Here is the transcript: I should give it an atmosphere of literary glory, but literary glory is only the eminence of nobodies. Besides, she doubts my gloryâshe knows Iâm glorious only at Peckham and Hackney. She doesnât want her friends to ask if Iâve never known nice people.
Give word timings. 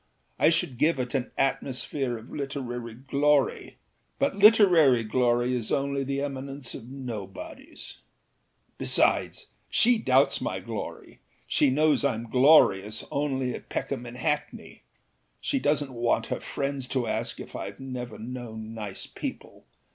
I 0.39 0.49
should 0.49 0.79
give 0.79 0.97
it 0.97 1.13
an 1.13 1.29
atmosphere 1.37 2.17
of 2.17 2.31
literary 2.31 2.95
glory, 2.95 3.77
but 4.17 4.35
literary 4.35 5.03
glory 5.03 5.53
is 5.53 5.71
only 5.71 6.03
the 6.03 6.23
eminence 6.23 6.73
of 6.73 6.89
nobodies. 6.89 7.97
Besides, 8.79 9.45
she 9.69 9.99
doubts 9.99 10.41
my 10.41 10.59
gloryâshe 10.59 11.71
knows 11.71 12.01
Iâm 12.01 12.31
glorious 12.31 13.05
only 13.11 13.53
at 13.53 13.69
Peckham 13.69 14.07
and 14.07 14.17
Hackney. 14.17 14.81
She 15.39 15.59
doesnât 15.59 15.91
want 15.91 16.25
her 16.33 16.39
friends 16.39 16.87
to 16.87 17.05
ask 17.05 17.39
if 17.39 17.51
Iâve 17.51 17.79
never 17.79 18.17
known 18.17 18.73
nice 18.73 19.05
people. 19.05 19.67